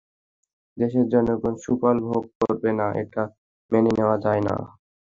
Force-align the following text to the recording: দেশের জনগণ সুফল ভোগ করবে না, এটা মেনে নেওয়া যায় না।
দেশের 0.77 1.05
জনগণ 1.13 1.53
সুফল 1.63 1.97
ভোগ 2.07 2.23
করবে 2.39 2.71
না, 2.79 2.87
এটা 3.03 3.23
মেনে 3.71 3.91
নেওয়া 3.97 4.17
যায় 4.25 4.41
না। 4.47 4.55